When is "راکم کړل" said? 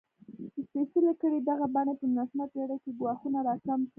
3.47-3.89